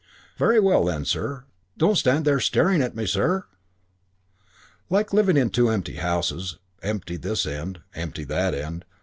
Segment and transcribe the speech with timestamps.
[0.35, 1.43] Very well then, sir,
[1.77, 4.53] don't stand there staring at me, sir!" IV
[4.89, 8.83] Like living in two empty houses: empty this end; empty that end.